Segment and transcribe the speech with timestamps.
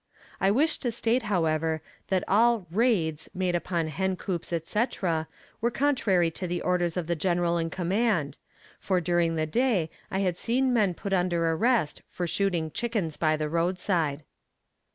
[0.39, 5.27] I wish to state, however, that all "raids" made upon hen coops, etc.
[5.61, 8.39] were contrary to the orders of the General in command,
[8.79, 13.37] for during the day I had seen men put under arrest for shooting chickens by
[13.37, 14.23] the roadside.